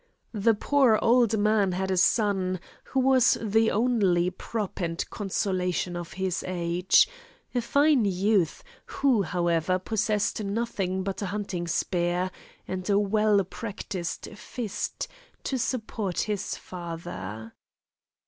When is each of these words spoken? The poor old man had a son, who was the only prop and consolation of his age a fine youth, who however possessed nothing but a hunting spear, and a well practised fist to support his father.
The 0.33 0.55
poor 0.55 0.97
old 0.99 1.37
man 1.37 1.73
had 1.73 1.91
a 1.91 1.95
son, 1.95 2.59
who 2.85 2.99
was 2.99 3.37
the 3.39 3.69
only 3.69 4.31
prop 4.31 4.79
and 4.81 5.07
consolation 5.11 5.95
of 5.95 6.13
his 6.13 6.43
age 6.47 7.07
a 7.53 7.61
fine 7.61 8.05
youth, 8.05 8.63
who 8.87 9.21
however 9.21 9.77
possessed 9.77 10.43
nothing 10.43 11.03
but 11.03 11.21
a 11.21 11.27
hunting 11.27 11.67
spear, 11.67 12.31
and 12.67 12.89
a 12.89 12.97
well 12.97 13.43
practised 13.43 14.27
fist 14.35 15.07
to 15.43 15.59
support 15.59 16.21
his 16.21 16.55
father. 16.57 17.53